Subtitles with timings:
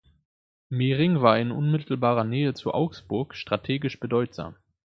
[0.69, 4.55] Mering war in unmittelbarer Nähe zu Augsburg strategisch bedeutsam.